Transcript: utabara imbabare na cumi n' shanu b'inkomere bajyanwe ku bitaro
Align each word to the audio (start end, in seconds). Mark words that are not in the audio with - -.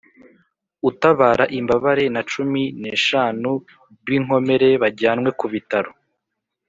utabara 0.89 1.43
imbabare 1.59 2.03
na 2.15 2.21
cumi 2.31 2.63
n' 2.81 2.97
shanu 3.05 3.51
b'inkomere 4.05 4.69
bajyanwe 4.81 5.29
ku 5.39 5.45
bitaro 5.53 5.91